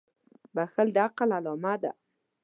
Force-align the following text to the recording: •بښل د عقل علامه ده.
•بښل 0.55 0.87
د 0.95 0.97
عقل 1.05 1.29
علامه 1.37 1.73
ده. 1.81 1.91